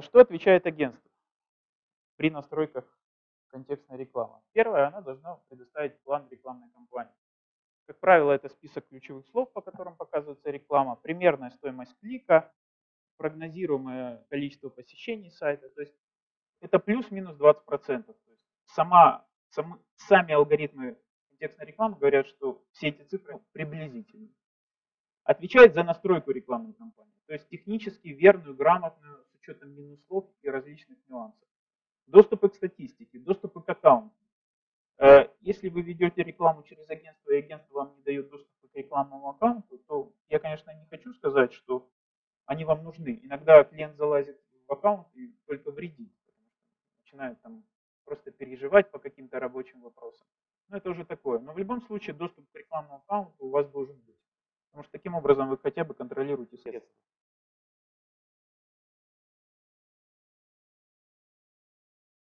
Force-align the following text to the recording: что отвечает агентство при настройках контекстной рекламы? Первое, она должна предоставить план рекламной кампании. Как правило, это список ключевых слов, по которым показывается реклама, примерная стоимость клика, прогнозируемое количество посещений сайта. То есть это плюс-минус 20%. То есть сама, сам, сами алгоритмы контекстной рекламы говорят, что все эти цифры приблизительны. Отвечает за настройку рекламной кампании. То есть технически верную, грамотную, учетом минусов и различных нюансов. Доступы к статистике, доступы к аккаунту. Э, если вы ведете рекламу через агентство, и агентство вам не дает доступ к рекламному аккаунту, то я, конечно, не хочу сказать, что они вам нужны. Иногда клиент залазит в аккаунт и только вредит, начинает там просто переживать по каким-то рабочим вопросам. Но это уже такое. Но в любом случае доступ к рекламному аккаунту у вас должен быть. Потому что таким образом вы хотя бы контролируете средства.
что 0.00 0.20
отвечает 0.20 0.66
агентство 0.66 1.10
при 2.16 2.30
настройках 2.30 2.84
контекстной 3.48 3.98
рекламы? 3.98 4.40
Первое, 4.52 4.86
она 4.86 5.00
должна 5.00 5.36
предоставить 5.48 6.00
план 6.02 6.26
рекламной 6.30 6.70
кампании. 6.70 7.12
Как 7.86 7.98
правило, 7.98 8.32
это 8.32 8.48
список 8.48 8.86
ключевых 8.88 9.26
слов, 9.26 9.52
по 9.52 9.60
которым 9.60 9.96
показывается 9.96 10.50
реклама, 10.50 10.96
примерная 10.96 11.50
стоимость 11.50 11.94
клика, 12.00 12.50
прогнозируемое 13.16 14.24
количество 14.30 14.68
посещений 14.68 15.30
сайта. 15.30 15.68
То 15.70 15.80
есть 15.82 15.94
это 16.60 16.78
плюс-минус 16.78 17.36
20%. 17.36 17.64
То 17.66 18.14
есть 18.30 18.42
сама, 18.66 19.26
сам, 19.50 19.80
сами 19.96 20.32
алгоритмы 20.32 20.96
контекстной 21.28 21.66
рекламы 21.66 21.96
говорят, 21.96 22.26
что 22.28 22.64
все 22.72 22.88
эти 22.88 23.02
цифры 23.02 23.40
приблизительны. 23.52 24.30
Отвечает 25.24 25.74
за 25.74 25.82
настройку 25.82 26.30
рекламной 26.30 26.72
кампании. 26.72 27.12
То 27.26 27.34
есть 27.34 27.48
технически 27.48 28.08
верную, 28.08 28.56
грамотную, 28.56 29.24
учетом 29.42 29.74
минусов 29.74 30.24
и 30.42 30.48
различных 30.48 30.98
нюансов. 31.08 31.48
Доступы 32.06 32.48
к 32.48 32.54
статистике, 32.54 33.18
доступы 33.18 33.60
к 33.62 33.68
аккаунту. 33.68 34.14
Э, 34.98 35.28
если 35.40 35.68
вы 35.68 35.82
ведете 35.82 36.22
рекламу 36.22 36.62
через 36.62 36.88
агентство, 36.88 37.32
и 37.32 37.38
агентство 37.38 37.74
вам 37.74 37.96
не 37.96 38.02
дает 38.02 38.28
доступ 38.28 38.50
к 38.60 38.76
рекламному 38.76 39.30
аккаунту, 39.30 39.78
то 39.88 40.12
я, 40.28 40.38
конечно, 40.38 40.70
не 40.72 40.86
хочу 40.86 41.12
сказать, 41.14 41.52
что 41.52 41.88
они 42.46 42.64
вам 42.64 42.84
нужны. 42.84 43.20
Иногда 43.22 43.64
клиент 43.64 43.96
залазит 43.96 44.40
в 44.66 44.72
аккаунт 44.72 45.06
и 45.14 45.34
только 45.46 45.70
вредит, 45.70 46.12
начинает 47.00 47.40
там 47.42 47.64
просто 48.04 48.30
переживать 48.30 48.90
по 48.90 48.98
каким-то 48.98 49.38
рабочим 49.40 49.80
вопросам. 49.82 50.26
Но 50.68 50.76
это 50.76 50.90
уже 50.90 51.04
такое. 51.04 51.38
Но 51.38 51.52
в 51.52 51.58
любом 51.58 51.82
случае 51.82 52.14
доступ 52.14 52.50
к 52.50 52.54
рекламному 52.56 52.96
аккаунту 52.96 53.44
у 53.44 53.50
вас 53.50 53.68
должен 53.68 53.96
быть. 54.00 54.16
Потому 54.70 54.84
что 54.84 54.92
таким 54.92 55.14
образом 55.14 55.48
вы 55.48 55.58
хотя 55.58 55.84
бы 55.84 55.94
контролируете 55.94 56.56
средства. 56.56 56.96